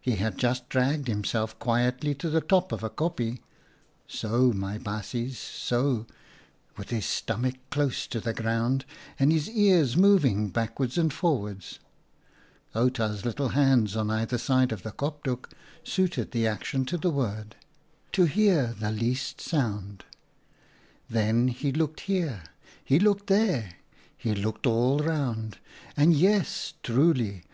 [0.00, 3.38] He had just dragged himself quietly to the top of a kopje—
[4.20, 6.06] so, my baasjes, so—
[6.78, 8.86] with his stomach close to the ground,
[9.18, 11.80] and his ears moving backwards and forwards"—
[12.74, 15.50] Outa's little hands, on either side of the kopdoek,
[15.84, 17.54] suited the action to the word—
[18.12, 20.06] "to hear the least sound.
[21.10, 22.44] Then he looked here,
[22.82, 23.74] he looked there,
[24.16, 25.58] he looked all around,
[25.94, 27.44] and yes, truly